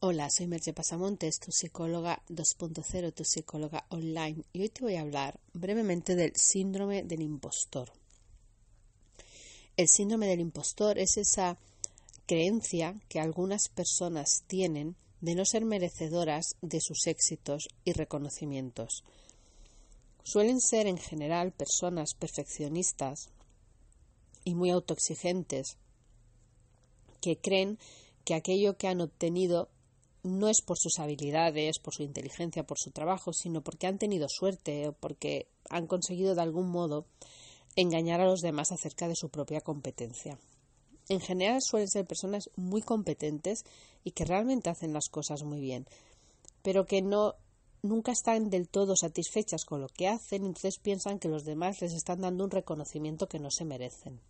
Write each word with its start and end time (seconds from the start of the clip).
Hola, 0.00 0.30
soy 0.30 0.46
Merche 0.46 0.72
Pasamontes, 0.72 1.40
tu 1.40 1.50
psicóloga 1.50 2.22
2.0, 2.28 3.12
tu 3.12 3.24
psicóloga 3.24 3.84
online, 3.88 4.44
y 4.52 4.60
hoy 4.60 4.68
te 4.68 4.84
voy 4.84 4.94
a 4.94 5.00
hablar 5.00 5.40
brevemente 5.54 6.14
del 6.14 6.36
síndrome 6.36 7.02
del 7.02 7.20
impostor. 7.20 7.90
El 9.76 9.88
síndrome 9.88 10.28
del 10.28 10.38
impostor 10.38 11.00
es 11.00 11.16
esa 11.16 11.58
creencia 12.26 12.94
que 13.08 13.18
algunas 13.18 13.68
personas 13.70 14.44
tienen 14.46 14.94
de 15.20 15.34
no 15.34 15.44
ser 15.44 15.64
merecedoras 15.64 16.54
de 16.62 16.80
sus 16.80 17.08
éxitos 17.08 17.66
y 17.84 17.92
reconocimientos. 17.92 19.02
Suelen 20.22 20.60
ser 20.60 20.86
en 20.86 20.98
general 20.98 21.50
personas 21.50 22.14
perfeccionistas 22.14 23.30
y 24.44 24.54
muy 24.54 24.70
autoexigentes 24.70 25.76
que 27.20 27.36
creen 27.36 27.80
que 28.24 28.34
aquello 28.34 28.76
que 28.76 28.86
han 28.86 29.00
obtenido 29.00 29.68
no 30.22 30.48
es 30.48 30.60
por 30.62 30.78
sus 30.78 30.98
habilidades, 30.98 31.78
por 31.78 31.94
su 31.94 32.02
inteligencia, 32.02 32.64
por 32.64 32.78
su 32.78 32.90
trabajo, 32.90 33.32
sino 33.32 33.62
porque 33.62 33.86
han 33.86 33.98
tenido 33.98 34.26
suerte 34.28 34.88
o 34.88 34.92
porque 34.92 35.48
han 35.70 35.86
conseguido 35.86 36.34
de 36.34 36.42
algún 36.42 36.68
modo 36.68 37.06
engañar 37.76 38.20
a 38.20 38.26
los 38.26 38.40
demás 38.40 38.72
acerca 38.72 39.08
de 39.08 39.14
su 39.14 39.28
propia 39.28 39.60
competencia. 39.60 40.38
En 41.08 41.20
general 41.20 41.60
suelen 41.62 41.88
ser 41.88 42.06
personas 42.06 42.50
muy 42.56 42.82
competentes 42.82 43.64
y 44.04 44.10
que 44.10 44.24
realmente 44.24 44.70
hacen 44.70 44.92
las 44.92 45.08
cosas 45.08 45.42
muy 45.42 45.60
bien, 45.60 45.86
pero 46.62 46.86
que 46.86 47.00
no 47.00 47.34
nunca 47.82 48.12
están 48.12 48.50
del 48.50 48.68
todo 48.68 48.96
satisfechas 48.96 49.64
con 49.64 49.80
lo 49.80 49.88
que 49.88 50.08
hacen, 50.08 50.44
entonces 50.44 50.78
piensan 50.78 51.18
que 51.18 51.28
los 51.28 51.44
demás 51.44 51.80
les 51.80 51.92
están 51.92 52.20
dando 52.20 52.44
un 52.44 52.50
reconocimiento 52.50 53.28
que 53.28 53.38
no 53.38 53.50
se 53.50 53.64
merecen. 53.64 54.20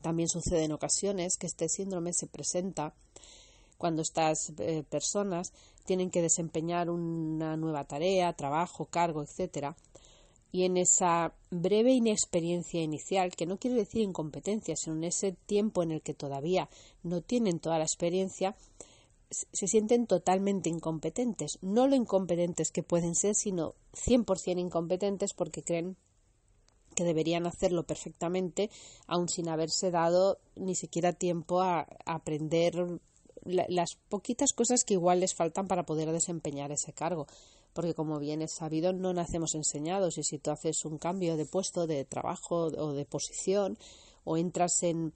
También 0.00 0.28
sucede 0.28 0.64
en 0.64 0.72
ocasiones 0.72 1.36
que 1.36 1.46
este 1.46 1.68
síndrome 1.68 2.12
se 2.12 2.26
presenta 2.26 2.94
cuando 3.78 4.02
estas 4.02 4.52
eh, 4.58 4.84
personas 4.88 5.52
tienen 5.84 6.10
que 6.10 6.22
desempeñar 6.22 6.90
una 6.90 7.56
nueva 7.56 7.84
tarea, 7.84 8.32
trabajo, 8.32 8.86
cargo, 8.86 9.22
etcétera, 9.22 9.76
y 10.54 10.66
en 10.66 10.76
esa 10.76 11.34
breve 11.50 11.92
inexperiencia 11.92 12.80
inicial, 12.80 13.34
que 13.34 13.44
no 13.44 13.58
quiere 13.58 13.76
decir 13.76 14.02
incompetencia, 14.02 14.76
sino 14.76 14.94
en 14.94 15.02
ese 15.02 15.32
tiempo 15.32 15.82
en 15.82 15.90
el 15.90 16.00
que 16.00 16.14
todavía 16.14 16.68
no 17.02 17.22
tienen 17.22 17.58
toda 17.58 17.78
la 17.78 17.84
experiencia, 17.84 18.54
se 19.30 19.66
sienten 19.66 20.06
totalmente 20.06 20.68
incompetentes. 20.68 21.58
No 21.60 21.88
lo 21.88 21.96
incompetentes 21.96 22.70
que 22.70 22.84
pueden 22.84 23.16
ser, 23.16 23.34
sino 23.34 23.74
100% 23.94 24.60
incompetentes 24.60 25.34
porque 25.34 25.64
creen 25.64 25.96
que 26.94 27.02
deberían 27.02 27.46
hacerlo 27.46 27.82
perfectamente, 27.82 28.70
aun 29.08 29.28
sin 29.28 29.48
haberse 29.48 29.90
dado 29.90 30.38
ni 30.54 30.76
siquiera 30.76 31.12
tiempo 31.12 31.62
a 31.62 31.84
aprender 32.06 33.00
las 33.44 33.96
poquitas 34.08 34.52
cosas 34.52 34.84
que 34.84 34.94
igual 34.94 35.20
les 35.20 35.34
faltan 35.34 35.66
para 35.66 35.84
poder 35.84 36.10
desempeñar 36.12 36.72
ese 36.72 36.92
cargo. 36.92 37.26
Porque 37.72 37.94
como 37.94 38.18
bien 38.18 38.42
es 38.42 38.52
sabido, 38.52 38.92
no 38.92 39.12
nacemos 39.12 39.54
enseñados 39.54 40.18
y 40.18 40.22
si 40.22 40.38
tú 40.38 40.50
haces 40.50 40.84
un 40.84 40.98
cambio 40.98 41.36
de 41.36 41.46
puesto, 41.46 41.86
de 41.86 42.04
trabajo 42.04 42.66
o 42.66 42.92
de 42.92 43.04
posición 43.04 43.78
o 44.24 44.36
entras 44.36 44.82
en, 44.82 45.12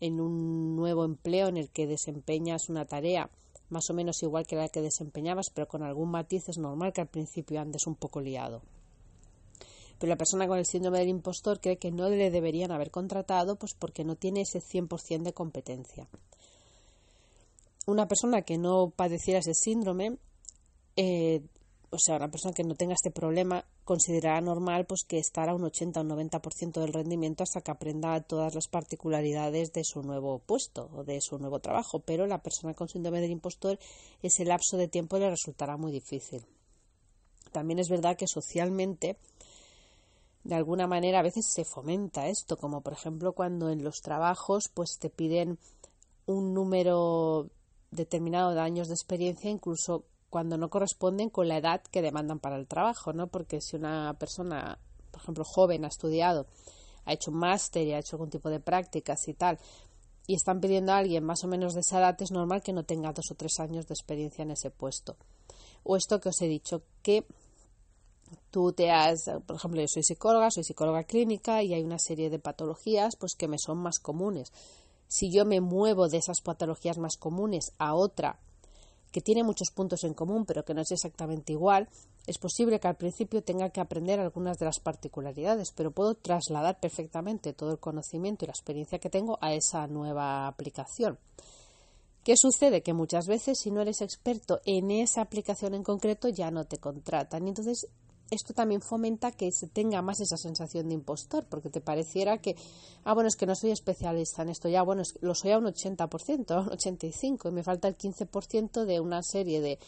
en 0.00 0.20
un 0.20 0.76
nuevo 0.76 1.04
empleo 1.04 1.48
en 1.48 1.56
el 1.56 1.70
que 1.70 1.86
desempeñas 1.86 2.68
una 2.68 2.84
tarea 2.84 3.30
más 3.68 3.90
o 3.90 3.94
menos 3.94 4.22
igual 4.22 4.46
que 4.46 4.56
la 4.56 4.68
que 4.68 4.80
desempeñabas, 4.80 5.50
pero 5.52 5.66
con 5.66 5.82
algún 5.82 6.10
matiz 6.10 6.48
es 6.48 6.58
normal 6.58 6.92
que 6.92 7.00
al 7.00 7.08
principio 7.08 7.60
andes 7.60 7.86
un 7.86 7.96
poco 7.96 8.20
liado. 8.20 8.62
Pero 9.98 10.10
la 10.10 10.16
persona 10.16 10.46
con 10.46 10.58
el 10.58 10.66
síndrome 10.66 10.98
del 10.98 11.08
impostor 11.08 11.60
cree 11.60 11.78
que 11.78 11.90
no 11.90 12.08
le 12.08 12.30
deberían 12.30 12.70
haber 12.70 12.90
contratado 12.90 13.56
pues 13.56 13.74
porque 13.74 14.04
no 14.04 14.14
tiene 14.14 14.42
ese 14.42 14.60
100% 14.60 15.22
de 15.22 15.32
competencia 15.32 16.06
una 17.86 18.06
persona 18.08 18.42
que 18.42 18.58
no 18.58 18.90
padeciera 18.90 19.40
ese 19.40 19.54
síndrome, 19.54 20.18
eh, 20.96 21.42
o 21.90 21.98
sea, 21.98 22.16
una 22.16 22.30
persona 22.30 22.52
que 22.52 22.64
no 22.64 22.74
tenga 22.74 22.94
este 22.94 23.10
problema, 23.10 23.64
considerará 23.84 24.40
normal 24.40 24.86
pues 24.86 25.04
que 25.06 25.18
estará 25.18 25.54
un 25.54 25.64
80 25.64 26.00
o 26.00 26.02
un 26.02 26.10
90% 26.10 26.80
del 26.80 26.92
rendimiento 26.92 27.44
hasta 27.44 27.60
que 27.60 27.70
aprenda 27.70 28.20
todas 28.20 28.54
las 28.54 28.66
particularidades 28.66 29.72
de 29.72 29.84
su 29.84 30.02
nuevo 30.02 30.40
puesto 30.40 30.90
o 30.92 31.04
de 31.04 31.20
su 31.20 31.38
nuevo 31.38 31.60
trabajo, 31.60 32.00
pero 32.00 32.26
la 32.26 32.42
persona 32.42 32.74
con 32.74 32.88
síndrome 32.88 33.20
del 33.20 33.30
impostor 33.30 33.78
ese 34.22 34.44
lapso 34.44 34.76
de 34.76 34.88
tiempo 34.88 35.18
le 35.18 35.30
resultará 35.30 35.76
muy 35.76 35.92
difícil. 35.92 36.44
También 37.52 37.78
es 37.78 37.88
verdad 37.88 38.16
que 38.16 38.26
socialmente 38.26 39.16
de 40.42 40.54
alguna 40.54 40.86
manera 40.86 41.20
a 41.20 41.22
veces 41.22 41.46
se 41.48 41.64
fomenta 41.64 42.28
esto, 42.28 42.56
como 42.56 42.80
por 42.80 42.92
ejemplo 42.92 43.32
cuando 43.32 43.70
en 43.70 43.84
los 43.84 44.00
trabajos 44.02 44.64
pues 44.74 44.98
te 44.98 45.10
piden 45.10 45.58
un 46.26 46.52
número 46.52 47.48
determinado 47.90 48.52
de 48.54 48.60
años 48.60 48.88
de 48.88 48.94
experiencia, 48.94 49.50
incluso 49.50 50.04
cuando 50.30 50.58
no 50.58 50.68
corresponden 50.68 51.30
con 51.30 51.48
la 51.48 51.58
edad 51.58 51.82
que 51.82 52.02
demandan 52.02 52.38
para 52.38 52.56
el 52.56 52.66
trabajo, 52.66 53.12
¿no? 53.12 53.28
Porque 53.28 53.60
si 53.60 53.76
una 53.76 54.14
persona, 54.18 54.78
por 55.10 55.22
ejemplo, 55.22 55.44
joven, 55.44 55.84
ha 55.84 55.88
estudiado, 55.88 56.46
ha 57.04 57.12
hecho 57.12 57.30
un 57.30 57.38
máster 57.38 57.86
y 57.86 57.92
ha 57.92 57.98
hecho 57.98 58.16
algún 58.16 58.30
tipo 58.30 58.50
de 58.50 58.60
prácticas 58.60 59.28
y 59.28 59.34
tal, 59.34 59.58
y 60.26 60.34
están 60.34 60.60
pidiendo 60.60 60.92
a 60.92 60.98
alguien 60.98 61.24
más 61.24 61.44
o 61.44 61.48
menos 61.48 61.74
de 61.74 61.80
esa 61.80 61.98
edad, 62.00 62.20
es 62.20 62.32
normal 62.32 62.62
que 62.62 62.72
no 62.72 62.84
tenga 62.84 63.12
dos 63.12 63.30
o 63.30 63.34
tres 63.34 63.60
años 63.60 63.86
de 63.86 63.94
experiencia 63.94 64.42
en 64.42 64.50
ese 64.50 64.70
puesto. 64.70 65.16
O 65.84 65.96
esto 65.96 66.20
que 66.20 66.30
os 66.30 66.42
he 66.42 66.48
dicho, 66.48 66.82
que 67.02 67.24
tú 68.50 68.72
te 68.72 68.90
has, 68.90 69.30
por 69.46 69.56
ejemplo, 69.56 69.80
yo 69.80 69.86
soy 69.88 70.02
psicóloga, 70.02 70.50
soy 70.50 70.64
psicóloga 70.64 71.04
clínica 71.04 71.62
y 71.62 71.74
hay 71.74 71.84
una 71.84 72.00
serie 72.00 72.28
de 72.28 72.40
patologías 72.40 73.14
pues 73.16 73.36
que 73.36 73.46
me 73.46 73.58
son 73.58 73.78
más 73.78 74.00
comunes 74.00 74.52
si 75.08 75.30
yo 75.30 75.44
me 75.44 75.60
muevo 75.60 76.08
de 76.08 76.18
esas 76.18 76.40
patologías 76.40 76.98
más 76.98 77.16
comunes 77.16 77.72
a 77.78 77.94
otra 77.94 78.38
que 79.12 79.20
tiene 79.20 79.44
muchos 79.44 79.70
puntos 79.70 80.04
en 80.04 80.14
común 80.14 80.44
pero 80.44 80.64
que 80.64 80.74
no 80.74 80.82
es 80.82 80.90
exactamente 80.90 81.52
igual, 81.52 81.88
es 82.26 82.38
posible 82.38 82.80
que 82.80 82.88
al 82.88 82.96
principio 82.96 83.42
tenga 83.42 83.70
que 83.70 83.80
aprender 83.80 84.18
algunas 84.18 84.58
de 84.58 84.66
las 84.66 84.80
particularidades, 84.80 85.72
pero 85.72 85.92
puedo 85.92 86.14
trasladar 86.14 86.80
perfectamente 86.80 87.52
todo 87.52 87.70
el 87.70 87.78
conocimiento 87.78 88.44
y 88.44 88.48
la 88.48 88.52
experiencia 88.52 88.98
que 88.98 89.10
tengo 89.10 89.38
a 89.40 89.54
esa 89.54 89.86
nueva 89.86 90.48
aplicación. 90.48 91.18
¿Qué 92.24 92.34
sucede? 92.36 92.82
Que 92.82 92.92
muchas 92.92 93.28
veces 93.28 93.60
si 93.60 93.70
no 93.70 93.80
eres 93.80 94.00
experto 94.00 94.60
en 94.64 94.90
esa 94.90 95.20
aplicación 95.22 95.74
en 95.74 95.84
concreto 95.84 96.28
ya 96.28 96.50
no 96.50 96.64
te 96.64 96.78
contratan. 96.78 97.46
Y 97.46 97.50
entonces 97.50 97.86
esto 98.30 98.54
también 98.54 98.80
fomenta 98.80 99.30
que 99.30 99.52
se 99.52 99.68
tenga 99.68 100.02
más 100.02 100.20
esa 100.20 100.36
sensación 100.36 100.88
de 100.88 100.94
impostor, 100.94 101.44
porque 101.48 101.70
te 101.70 101.80
pareciera 101.80 102.38
que, 102.38 102.56
ah, 103.04 103.14
bueno, 103.14 103.28
es 103.28 103.36
que 103.36 103.46
no 103.46 103.54
soy 103.54 103.70
especialista 103.70 104.42
en 104.42 104.48
esto, 104.48 104.68
ya, 104.68 104.82
bueno, 104.82 105.02
lo 105.20 105.34
soy 105.34 105.52
a 105.52 105.58
un 105.58 105.66
80%, 105.66 106.50
a 106.50 106.60
un 106.60 106.68
85%, 106.68 107.48
y 107.48 107.52
me 107.52 107.62
falta 107.62 107.88
el 107.88 107.96
15% 107.96 108.84
de 108.84 109.00
una 109.00 109.22
serie 109.22 109.60
de 109.60 109.78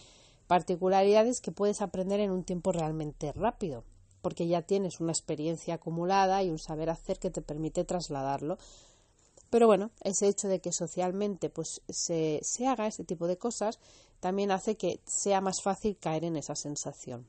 particularidades 0.47 1.41
que 1.41 1.53
puedes 1.53 1.83
aprender 1.83 2.21
en 2.21 2.31
un 2.31 2.45
tiempo 2.45 2.73
realmente 2.73 3.33
rápido, 3.33 3.85
porque 4.23 4.47
ya 4.47 4.63
tienes 4.63 5.01
una 5.01 5.13
experiencia 5.13 5.75
acumulada 5.75 6.43
y 6.43 6.51
un 6.51 6.59
saber 6.59 6.91
hacer 6.91 7.19
que 7.19 7.31
te 7.31 7.43
permite 7.43 7.85
trasladarlo. 7.85 8.59
Pero 9.51 9.67
bueno, 9.67 9.91
ese 10.03 10.29
hecho 10.29 10.49
de 10.49 10.61
que 10.61 10.73
socialmente 10.73 11.49
pues 11.49 11.81
se, 11.89 12.41
se 12.43 12.67
haga 12.67 12.87
este 12.87 13.05
tipo 13.05 13.27
de 13.27 13.39
cosas 13.39 13.79
también 14.21 14.51
hace 14.51 14.77
que 14.77 15.01
sea 15.07 15.41
más 15.41 15.63
fácil 15.63 15.97
caer 15.97 16.25
en 16.25 16.37
esa 16.37 16.55
sensación. 16.55 17.27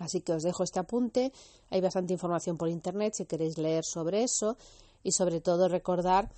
Así 0.00 0.22
que 0.22 0.32
os 0.32 0.42
dejo 0.42 0.64
este 0.64 0.80
apunte. 0.80 1.32
Hay 1.70 1.80
bastante 1.80 2.14
información 2.14 2.56
por 2.56 2.68
internet 2.68 3.14
si 3.14 3.26
queréis 3.26 3.58
leer 3.58 3.84
sobre 3.84 4.24
eso 4.24 4.56
y 5.02 5.12
sobre 5.12 5.40
todo 5.40 5.68
recordar 5.68 6.30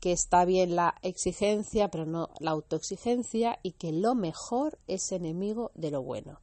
que 0.00 0.12
está 0.12 0.44
bien 0.44 0.74
la 0.74 0.96
exigencia, 1.02 1.90
pero 1.90 2.06
no 2.06 2.30
la 2.40 2.50
autoexigencia 2.50 3.58
y 3.62 3.72
que 3.72 3.92
lo 3.92 4.14
mejor 4.14 4.78
es 4.86 5.12
enemigo 5.12 5.70
de 5.74 5.90
lo 5.90 6.02
bueno. 6.02 6.40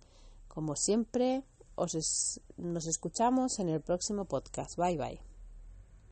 Como 0.48 0.76
siempre, 0.76 1.44
os 1.76 2.40
nos 2.58 2.86
escuchamos 2.86 3.60
en 3.60 3.70
el 3.70 3.82
próximo 3.82 4.26
podcast. 4.26 4.78
Bye 4.78 4.98
bye. 4.98 5.31